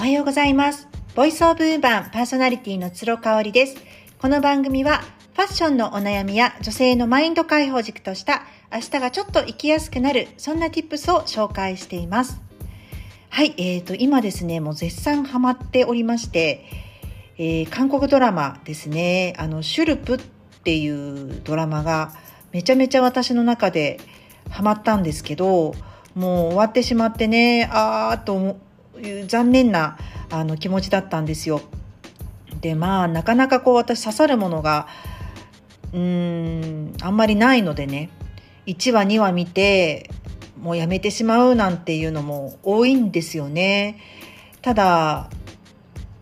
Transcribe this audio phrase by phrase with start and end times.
[0.00, 0.88] おはようございます。
[1.14, 3.76] ボイスオブウーマンパーソナリティの鶴香織です。
[4.18, 5.02] この番組は
[5.34, 12.40] ファッションのお悩みや女性のマインド解放軸とした明日がちょっと生きやすくなるそんな tips を紹介しています。
[13.28, 16.64] はい、えーと、今ですね、もう絶賛ハマっておりまして、
[17.36, 20.18] えー、韓国ドラマですね、あの、シュルプっ
[20.64, 22.14] ていうドラマが
[22.52, 24.00] めちゃめちゃ私の中で
[24.48, 25.74] ハマったんですけど、
[26.14, 28.56] もう終わってしまってね、あーと
[29.00, 29.98] いう残念な
[30.30, 31.62] あの気持ちだったんですよ。
[32.60, 34.86] で、まあ、なかなかこう私刺さるものが、
[35.92, 38.10] うーん、あんまりないのでね、
[38.66, 40.10] 1話2話見て、
[40.60, 43.98] もうやめてしまうなんていうのも多いんですよね。
[44.62, 45.30] ただ、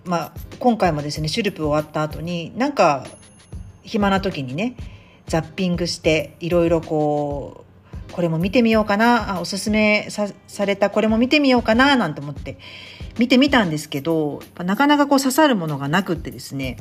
[0.04, 3.04] まあ、今回もですね、シュルプ終わった後に、なんか、
[3.82, 4.76] 暇な時にね、
[5.26, 7.67] ザッピングして、いろいろこう、
[8.12, 12.58] これも見てみようかな、あおすすめされたこれも見てみようかな、なんて思って
[13.18, 16.78] 見てみたんですけど、なかなかこう刺さるものがなくってですね、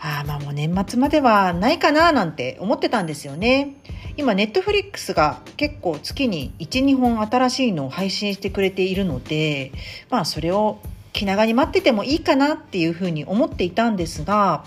[0.00, 3.74] ああ、まあもう年末まではないかな、なんて思ってたんですよね。
[4.18, 9.70] 今ネットフリックスが結構月に12本新しいのを配信してくれているので
[10.10, 10.80] まあそれを
[11.12, 14.64] 気長に待っててもいいかなっていうふうに思っていたんですが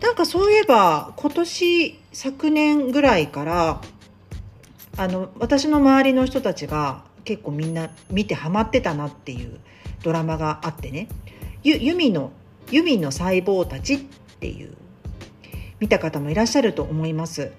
[0.00, 3.82] なんかそういえば今年昨年ぐらいから
[4.96, 9.60] あの私の周りの人たちが結構みんな見てハマってたなっていう
[10.02, 11.08] ドラマがあってね
[11.64, 12.32] 「ゆ弓の
[12.70, 13.98] ユミの細胞たち」っ
[14.38, 14.76] ていう
[15.80, 17.52] 見た方もいらっしゃると思います。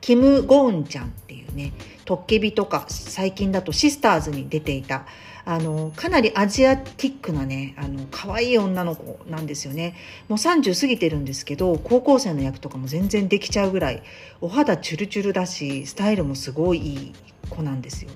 [0.00, 1.72] キム・ゴーンちゃんっていうね、
[2.04, 5.04] トッケビとか最近だとシスターズに出ていた、
[5.46, 9.94] あの、かなりアジアティックなね、あの、可愛い女の子なんですよね。
[10.28, 14.02] もう30過ぎてるんですけど、高校生の役とかも全然できちゃうぐらい、
[14.40, 17.12] お肌チュルチュルだし、スタイルもすごいいい
[17.48, 18.10] 子なんですよ。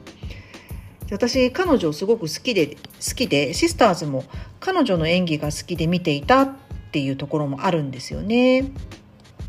[1.12, 4.24] 私彼女をすごく好きで好きでシスターズも
[4.60, 6.48] 彼女の演技が好きで見ていたっ
[6.92, 8.70] ていうところもあるんですよね。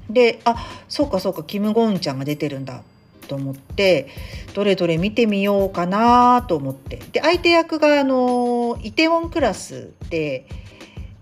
[0.09, 0.55] であ
[0.89, 2.83] そうかそうかキム・ゴーンちゃんが出てるんだ
[3.27, 4.07] と思って
[4.53, 10.47] どれどれ見てみようかなと思ってで相手役があのイテウォンクラスで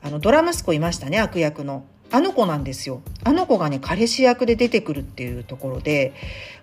[0.02, 1.86] あのドラ息子いましたね悪役の。
[2.12, 3.04] あの子なんですよ。
[3.24, 6.14] あの子がね、彼氏役で出てくるっていうところで、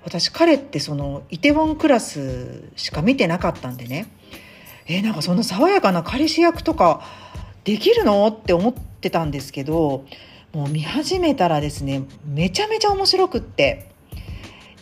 [0.04, 4.08] 私彼ってそのイテウォンクラスしか見てなかったんでね、
[4.86, 7.02] えー、なんかそんな爽やかな彼氏役とか
[7.62, 10.04] できるのって思ってたんですけど、
[10.52, 13.88] もう見始めたらですねめちゃめちゃ面白くって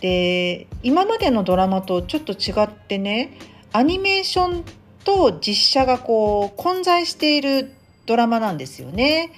[0.05, 3.39] で今までのドラマとちょっと違ってね
[3.73, 4.65] アニメーション
[5.03, 7.73] と実写がこう混在している
[8.05, 9.33] ドラマなんですよね。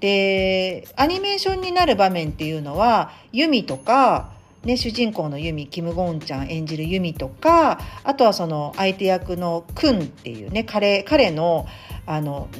[0.00, 4.32] でアニメーションになる場面っていうのはユミとか
[4.62, 11.66] ね、主人公のユミキム・ゴンちゃん演じるユミとかあとはその相手役のクンっていうね彼彼の
[12.04, 12.50] あの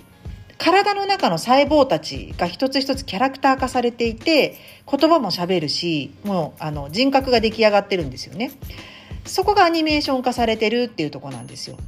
[0.61, 8.53] 体の中の細胞たちが一つ一つキャラクター化されていて言葉もしゃべるしもうあの人格が出来上がってるんですよね
[9.25, 11.79] そこがアニメーション化されてるっていうとこなんですよ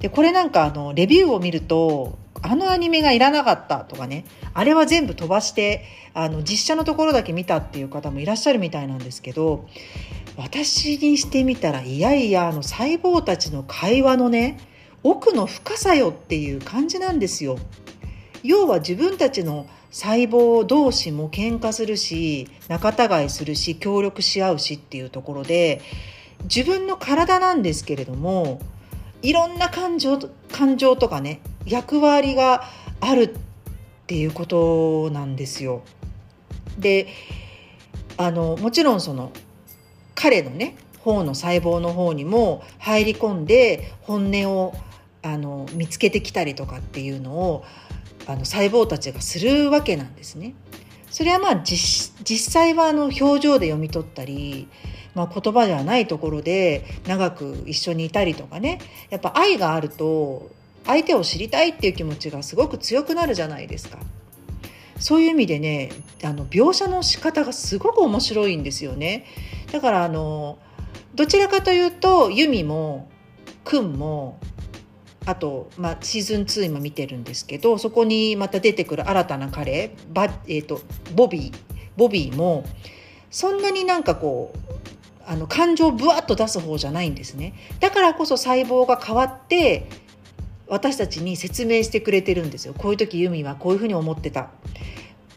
[0.00, 9.68] でこれなんかあのレビューを見るとあのアニメがいらなかったとかねあれは全部飛ばしてあの実写のところだけ見たっていう方もいらっしゃるみたいなんですけど
[10.36, 14.58] 私にしてみたらいやいやあの細胞たちの会話のね
[15.04, 17.56] 奥の深さよっていう感じなんですよ。
[18.42, 25.80] 要は自分たちの細胞同士も喧嘩するし仲違いするし協力し合うしっていうところで
[26.44, 28.60] 自分の体なんですけれども
[29.22, 30.18] いろんな感情
[30.52, 32.64] 感情とかね役割が
[33.00, 33.30] あるっ
[34.06, 35.82] ていうことなんですよ。
[36.78, 37.08] で
[38.16, 39.32] あのもちろんその
[40.14, 44.74] 彼のね方の細胞の方にも入り込んで本音を
[45.22, 47.64] あの見つけてきたりとかっていうのを
[48.28, 50.54] あの細胞たちがするわけなんですね。
[51.10, 54.68] それはまあ実際はあの表情で読み取ったり、
[55.14, 60.50] まあ、言葉ではないところで長く一緒にいたりとかねやっぱ愛があると
[60.84, 63.98] 相手を知りたいっていう気持ちがすごく強くなるじゃないですか。
[64.98, 65.90] そういう意味でね
[66.22, 69.24] あの描写の仕方がすごく面白いんですよね。
[69.72, 70.58] だからあの
[71.14, 73.08] どちらかというとユミも
[73.64, 74.38] くんも
[75.28, 80.80] あと、まあ、シーズン2今見てるんですけどそこにまた出てくる新たな彼バ、えーと、
[81.14, 81.54] ボビー
[81.98, 82.64] ボビーも
[83.30, 84.58] そんなになんかこう
[85.26, 87.52] あの感情をぶわっと出す方じゃないんですね。
[87.80, 89.86] だからこそ細胞が変わって
[90.66, 92.72] 私たちに説明してくれてるんですよ。
[92.72, 94.48] こういう時ユミはこういうふうに思ってた。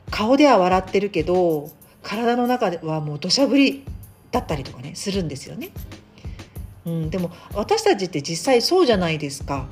[0.10, 1.70] 顔では笑ってるけど
[2.02, 3.84] 体の中ではもう土砂降り
[4.32, 5.72] だったりとかねするんですよね。
[6.86, 9.68] うん、でも私たちって実際そうじゃないですか。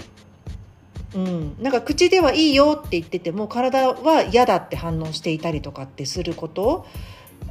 [1.16, 6.86] うん、なんか口ではいいよって言ってても体は嫌だって反応していたりとかってすること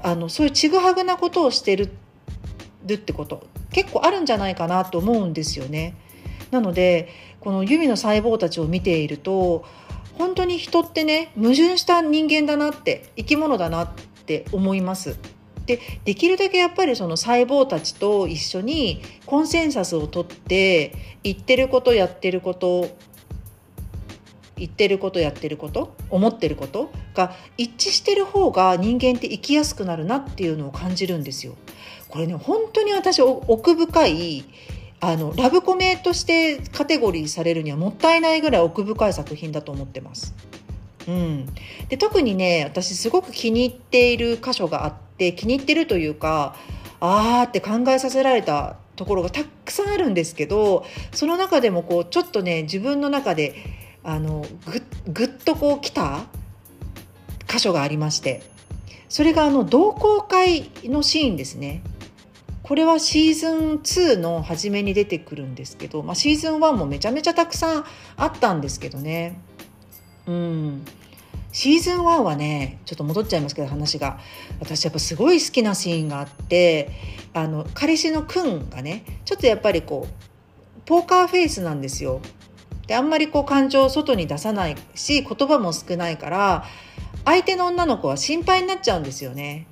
[0.01, 1.91] あのそういうちぐはぐなことをしてる
[2.87, 5.97] ってこと結構あるんじゃないかなと思うんですよね。
[6.53, 7.09] なので
[7.41, 9.65] このユミの細胞たちを見ていると
[10.17, 13.89] 本当に人ってね矛盾した人間だなって生き物だなっ
[14.25, 15.19] て思います。
[15.69, 22.89] でできるだけやっぱりその細胞たちと一緒にコンセンサスをとって言ってることやってること
[24.57, 31.55] 言ってることやってること思ってることが一致してる方が人間って生きやすくなるなっていうのを感じるんですよ。
[32.09, 34.45] これね本当に私奥深い
[35.01, 40.35] あのラブコメとしてカテゴリーされるにはもったいないぐらい奥深い作品だと思ってます。
[41.07, 41.47] うん、
[41.89, 46.57] で特にね私すごく気に入っている箇所があって気に入ってるというか
[47.01, 53.55] あーって考えさせられたところがたくさんあるんですけどその中でもこうちょっとね自分の中で
[54.03, 54.45] あの
[55.07, 56.25] ぐっとこう来た
[57.49, 58.43] 箇所がありまして
[59.09, 61.83] それがあの同好会のシーンですね。
[62.63, 67.85] これはシーズン2の初めに出てくるんですけど、まあ、シーズン1もめちゃめちゃたくさん
[68.19, 69.41] あったんですけどね
[70.27, 70.85] うん
[71.53, 74.19] シーズン1はねちょっと戻っちゃいますけど話が
[74.61, 76.91] 私やっぱすごい好きなシーンがあって
[77.33, 82.21] あの彼氏のくんがねちょっとやっぱりこうポーカーフェイスなんですよ。
[82.87, 86.65] であんまりこう感情を外に出さないし言葉も少ないから
[87.27, 89.67] 相手の女の子は心配になっちゃうんですよね。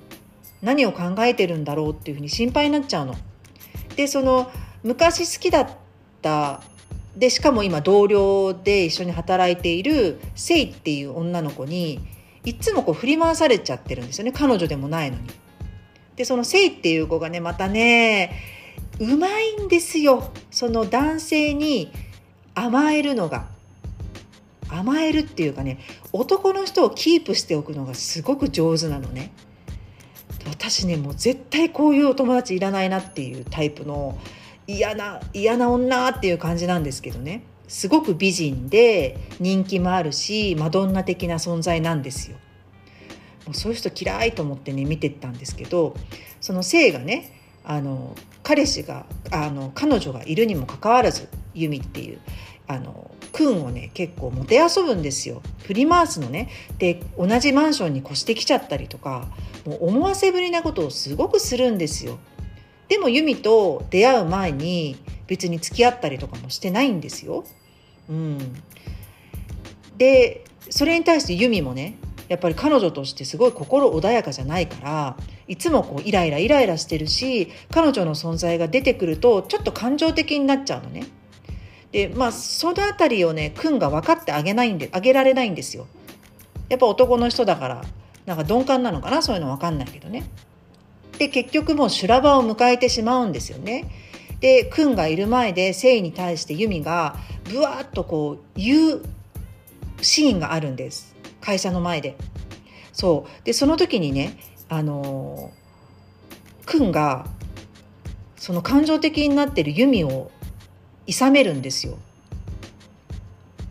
[0.61, 3.15] 何を考えてるんだろうっていうふうに心配になっちゃうの。
[3.95, 4.51] でその
[4.83, 5.69] 昔好きだっ
[6.21, 6.61] た
[7.17, 11.99] でしかも今同僚で一緒に働いているセイっていう女の子に
[12.45, 15.23] いつもこう振り回されちゃってるんですよね彼女でもないのに。
[16.15, 18.31] でそのセイっていう子がねまたね
[18.99, 21.91] うまいんですよその男性に
[22.53, 23.47] 甘えるのが。
[24.69, 25.79] 甘えるっていうかね
[26.11, 29.31] 男の人をキープしておくのがすごく上手なのね。
[30.45, 34.17] 私ねもう絶対こういうお友達いらないなっていうタイプの
[34.67, 37.43] 嫌な嫌な女っていう感じなんですけどね。
[37.67, 42.37] すごく美人で人気もあるしマドンナ的な存在なんですよ。
[43.45, 45.95] もうそういう人嫌いと思ってね見てったんですけど
[46.41, 47.31] その性がね
[47.63, 52.19] あの彼氏があの彼女がいるにもかかわらずユミっていう
[52.67, 55.41] あの君をね結構もてあそぶんですよ。
[55.63, 59.27] 振り回すのねで同じマンションに越してきちゃったりとか
[59.65, 62.19] もう思わせぶりなことをすごくするんですよ。
[62.87, 64.97] でもユミと出会う前に
[65.27, 67.43] 別に付き合ったりとかもしてないんですよ
[68.09, 68.37] うん
[69.97, 71.97] でそれに対してユミもね
[72.27, 75.17] やっぱり彼女としてすごい心穏やかじゃないから
[75.47, 81.05] いつもこうイライライライラしてるし彼女の存在が出てくるとちょっと感情的になっちゃうのね。
[81.93, 85.87] でまあその辺りをね君が分かってあげないんであげられないんですよ。
[86.67, 87.85] やっぱ男の人だから
[88.25, 89.21] なんか鈍感なのかな？
[89.21, 90.25] そういうの分かんないけどね。
[91.17, 93.85] で結局もう修羅場を迎えてしまうんですよね。
[94.39, 99.01] で君がいる前で誠意に対して由美がブワーッとこう言う
[100.01, 102.15] シーンがあるんです会社の前で。
[102.93, 104.37] そうでその時にね
[104.69, 105.51] あの
[106.65, 107.27] 君が
[108.35, 110.31] その感情的になってる由美を
[111.07, 111.97] 諌めるんですよ。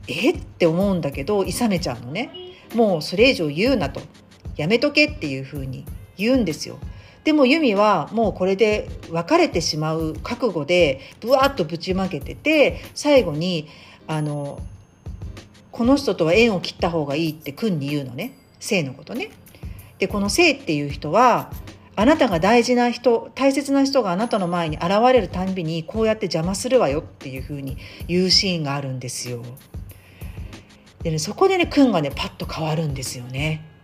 [0.09, 0.31] え？
[0.31, 2.31] って思うんだけど諌めちゃうのね
[2.75, 4.00] もうそれ以上言うなと
[4.57, 5.85] やめとけっていうふうに
[6.17, 6.79] 言うんですよ
[7.26, 13.66] でもユミはもうこれで別れてしまう覚悟でブワーッとぶちまけてて最後に
[14.06, 14.62] あの
[15.73, 19.30] この人とは縁を切った方がいいって君に言うのね性のことね。
[19.99, 21.50] でこの性っていう人は
[21.97, 29.42] あなたが大事な人大切な人があなたの前に現れるたんびにこうやって邪魔するわよっていうふうに言うシーンがあるんですよ。
[31.02, 33.75] でねそこでね君がねパッと変わるんですよね。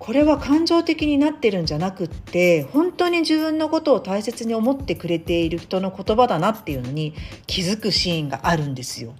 [0.00, 7.14] これは感情的になってるんじゃなくって本当に自分のことを大切に思ってくれている人の言葉だなっていうのに
[7.46, 9.14] 気づくシーンがあるんですよ。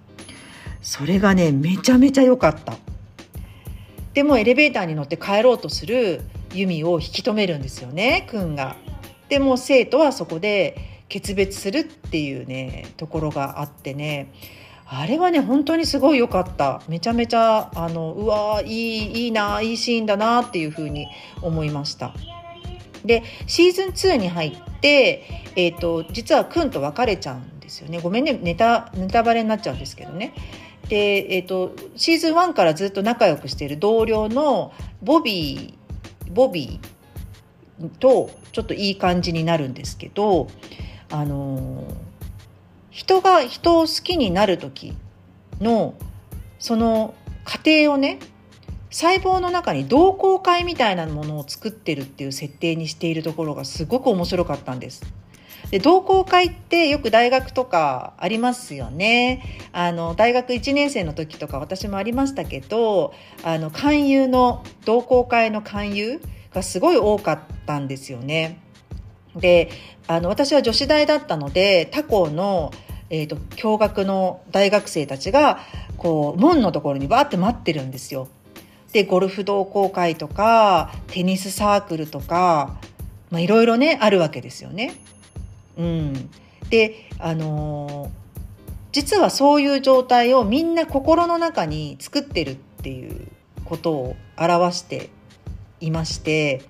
[0.81, 2.73] それがねめちゃめちゃ良かった。
[4.15, 6.21] でもエレベーターに乗って帰ろうとする
[6.51, 8.75] ユミを引き止めるんですよねくんが。
[9.29, 14.33] でも生徒はそこで決別するっていうねところがあってね
[14.93, 21.07] あれはね本当にすごい良かっためちゃめちゃあのうわいいいいないいシーンだなっていうふうに
[21.41, 22.13] 思いました。
[23.05, 25.23] でシーズン2に入って、
[25.55, 30.33] えーと、実はくんと別れちゃうんですよねごめんねネタネタバレになっちゃうんですけどね。
[30.89, 40.47] で、えーとシーズン1からずっと仲良くしている同僚のボビーボビーとちょっといい感じになるんですけど
[41.09, 41.87] あの
[42.91, 44.95] 人が人を好きになる時
[45.59, 45.95] の
[46.59, 48.19] その過程をね
[48.91, 55.01] 細胞の中に同好会みたいなものを作ってるっていう設定にしているところがすごく面白かったんです。
[55.69, 59.41] で同好会ってよく大学とかありますよね。
[59.71, 66.21] あの大学1年生の時とか私もありましたけどあの勧誘の同好会の勧誘
[66.53, 68.59] がすごい多かったんですよね。
[69.35, 69.69] で
[70.07, 72.71] あの私は女子大だったので他校の、
[73.09, 75.59] えーと、共学の大学生たちが
[75.97, 78.27] こう門のところにバーって待ってるんですよ。
[78.91, 82.75] でゴルフ同好会とかテニスサークルとか
[83.31, 84.95] いろいろねあるわけですよね。
[85.77, 86.29] うん、
[86.69, 88.09] であのー、
[88.91, 93.27] 実はそういう状態をみんな心の中に作ってるっていう
[93.63, 95.09] ことを表して
[95.79, 96.63] いまして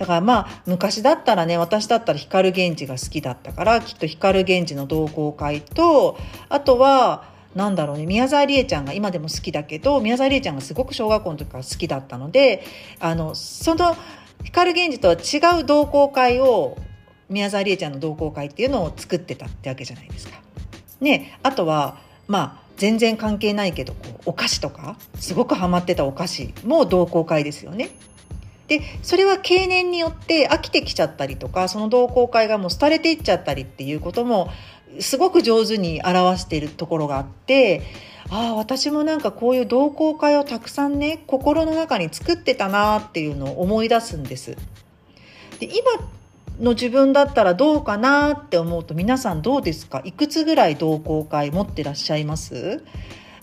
[0.00, 6.16] だからまあ昔だったらね私だったら光源氏が好きだったからきっと光源氏の同好会と
[6.48, 12.64] あとはなんだろうね宮沢りえちゃんが今でも好きだけど宮沢りえちゃんがすごく小学校の時から好きだったので
[12.98, 13.94] あのその
[14.42, 16.78] 光源氏とは違う同好会を
[17.28, 20.40] 宮沢りえちゃんの同好会っていうのを作ってたってわけじゃないですか。
[21.02, 27.90] ねあとはまあ全然関係ないけどこうお菓子とかすごくハマってたお菓子も同好会ですよね。
[28.70, 34.48] でそれは経年によって飽きてきちゃったりとかその同好会がもう廃れていっちゃったりっていうことも
[35.00, 37.82] すごく上手に表しているところがあって
[38.30, 44.56] ああ私もなんかこういう同好会をたくさんね心の中に作ってたなっていうのを思い出すんです。
[45.58, 45.74] で今
[46.60, 50.00] の自分だったらどうかなって思うと皆さんどうですか？
[50.04, 52.84] いくつぐらい同好会持ってらっしゃいます？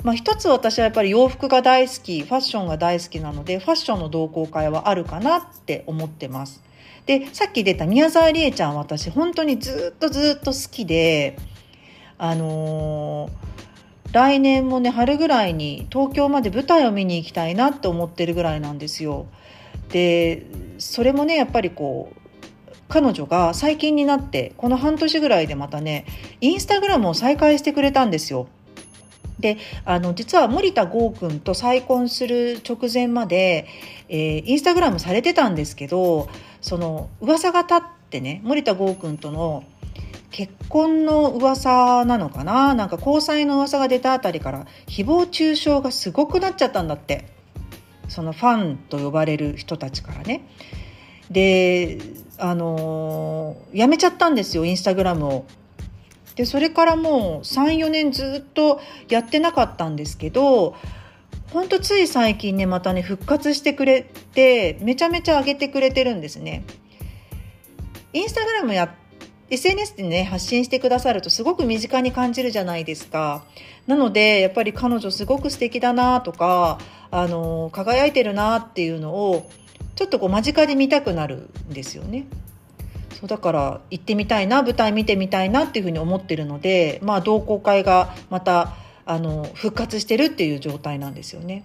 [0.03, 6.63] まあ、一つ私はやっぱり洋服が大好きファッションが大好きなのでファッションの同好会はあるかなって思ってます。
[7.05, 11.37] でさっき出た宮沢りえちゃん私本当にずっとずっと好きで
[12.17, 19.25] あのー、来年もね春ぐらいに東京まで舞台を見に行きたいなって思ってるぐらいなんですよ。
[19.89, 20.45] で
[20.77, 22.17] それもねやっぱりこう
[22.89, 26.05] 彼女が最近になってこの半年ぐらいでまたね
[26.41, 28.47] インスタグラムを再開してくれたんですよ。
[29.39, 33.67] であの実は森田剛君と再婚する直前まで、
[34.10, 36.27] えー、インスタグラムされてたんですけど
[36.60, 39.63] その噂が立ってね森田剛君との
[40.32, 42.74] 結婚の噂なのかな？
[42.74, 47.27] なんか交際の噂が出たあたりから誹謗中傷がすごくなっちゃったんだって
[48.08, 50.48] そのファンと呼ばれる人たちからね。
[51.32, 52.00] で
[52.39, 55.46] あのー、やめちゃったんですよインスタグラムを。
[56.38, 58.79] でそれからもう34年ずっと
[59.10, 60.75] やってなかったんですけど
[61.51, 66.63] ほんとつい最近ねまたね復活してくれてめちゃめちゃ上げてくれてるんですね。
[68.13, 68.94] インスタグラムや
[69.50, 73.44] SNS でね発信してくださるとすごく身近に感じるじゃないですか。
[73.88, 76.79] なのでやっぱり彼女すごく素敵だなとか
[77.10, 79.50] あの輝いてるなっていうのを
[79.96, 82.27] ちょっとこう間近で見たくなるんですよね。
[83.19, 91.63] そうだから行ってみたいな舞台見てみたいなっていうふうに思ってるのでまあ同好会がまたあの復活してるっていう状態なんですよね。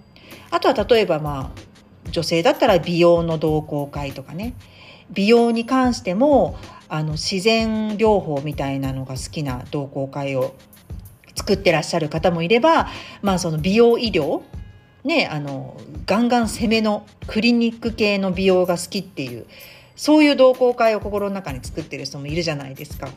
[0.50, 4.54] あとは例えばまあ女性だったら美容の同好会とかね
[5.10, 6.56] 美容に関しても
[6.88, 10.54] あの自然療法みたいなのが好きな同好会を
[11.34, 12.88] 作ってらっしゃる方もいれば、
[13.20, 14.42] まあ、その美容医療
[15.04, 19.46] ねあのガンガン攻めのクリニック系の美容が好きっていう
[20.02, 23.06] そういう同好会を心の中に作ってる人もいるじゃないですか。
[23.06, 23.16] だか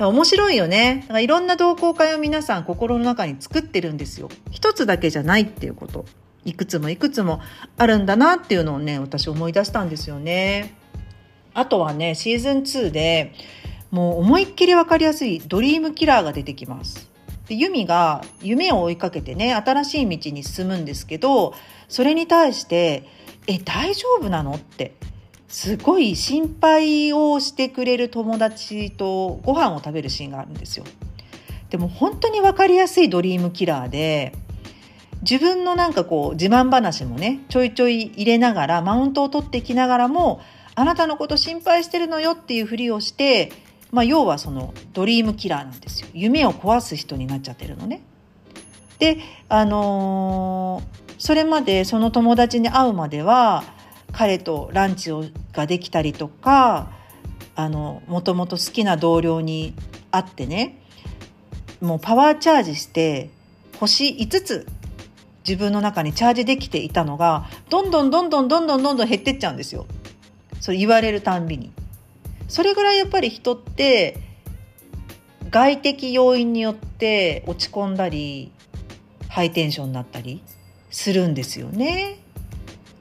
[0.00, 0.98] ら面白いよね。
[1.04, 4.28] だからいろんな同好会を皆さん心の中に作ってるんですよ。
[4.50, 6.04] 一つだけじゃないっていうこと。
[6.44, 7.40] いくつもいくつも
[7.78, 10.74] あるんだなっていうのをね、私思い出したんですよね。
[11.54, 13.32] あとはね、シーズン2で
[13.90, 17.08] もう思いっきりわかりやすいドリームキラーが出てきます。
[17.48, 21.54] でユミが夢を追いかけてね、新しい道に進むんですけど、
[21.88, 23.08] それに対して、
[23.46, 24.52] え、大丈夫なの？
[24.52, 24.92] って。
[25.50, 30.84] すごい心配をしてくれる友達とご飯を食べるシーンがあるんですよ。
[31.70, 34.32] でも本当に分かりやすいドリームキラーで
[35.22, 40.40] 自分のなんかこう自慢話もねちょいちょい入れながらマウントを取ってきながらも
[40.76, 43.52] あなたのこと心配してるのよっていうふりをして、
[43.90, 48.02] まあ、要はそのドリームキラーなんですよ夢を壊す人になっちゃってるのね。
[49.00, 53.64] であのー、それまでその友達に会うまでは
[54.12, 56.90] 彼とランチをができたりとか
[57.54, 59.74] あのもともと好きな同僚に
[60.10, 60.80] 会ってね
[61.80, 63.30] もうパワーチャージして
[63.78, 64.66] 星5つ
[65.48, 69.86] 自分の中にチャージできていたのがどんどんどんどんどんどんどんどん減ってっちゃうんですよ。
[70.60, 71.72] それ言われるたんびに。
[72.48, 74.18] それぐらいやっぱり人って
[75.50, 78.52] 外的要因によって落ち込んだり
[79.28, 80.42] ハイテンションになったり
[80.90, 82.18] するんですよね。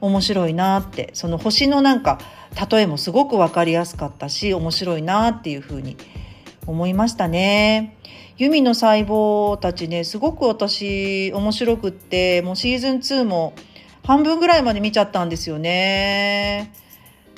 [0.01, 2.19] 面白いなってその星のなんか
[2.71, 5.97] 例えもすごく分かりやすかったし面白いなっていうふうに
[6.65, 7.97] 思いましたね。
[8.37, 13.53] ユミの細胞たちねすごく私面白くってもうシーズン2も
[14.05, 16.73] 半分ぐらいまで見ちゃったんですよね。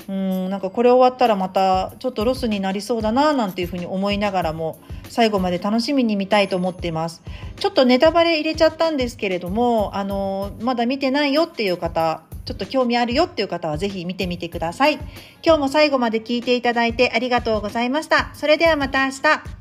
[0.07, 7.21] うんなんかこれ終わったらまたちょっとロスになりそうだななんていうふうに思いながらも最後まで楽しみに見たいと思っています。
[7.57, 14.95] ちょっとネタバレ入れちゃったんですけれどもあのまだ見てないよっていう方ちょっと興味あるよっていう方はぜひ見てみてください。
[15.43, 18.31] 今日も最後まで聞いていただいてありがとうございました。
[18.33, 19.60] それではまた明日。